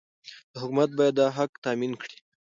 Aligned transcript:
حکومت 0.61 0.89
باید 0.97 1.15
دا 1.19 1.27
حق 1.37 1.51
تامین 1.63 1.93
کړي. 2.01 2.17